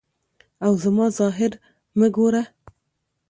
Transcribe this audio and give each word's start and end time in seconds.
او 0.65 0.71
زما 0.83 1.05
ظاهر 1.19 1.51
مه 1.97 2.07
ګوره. 2.15 2.43